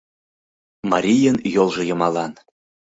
Марийын 0.91 1.37
йолжо 1.53 1.81
йымалан 1.89 2.31